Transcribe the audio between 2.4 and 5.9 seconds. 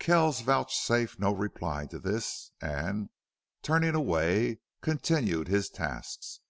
and, turning away, continued his